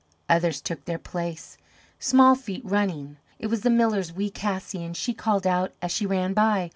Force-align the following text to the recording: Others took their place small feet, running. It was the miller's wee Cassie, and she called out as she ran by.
Others 0.29 0.61
took 0.61 0.85
their 0.85 0.97
place 0.97 1.59
small 1.99 2.33
feet, 2.33 2.63
running. 2.65 3.17
It 3.37 3.51
was 3.51 3.61
the 3.61 3.69
miller's 3.69 4.11
wee 4.11 4.31
Cassie, 4.31 4.83
and 4.83 4.97
she 4.97 5.13
called 5.13 5.45
out 5.45 5.73
as 5.79 5.91
she 5.91 6.07
ran 6.07 6.33
by. 6.33 6.69